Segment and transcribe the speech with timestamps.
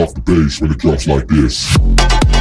[0.00, 2.35] Off the bass when it drops like this.